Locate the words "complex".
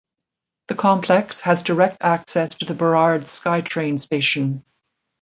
0.73-1.41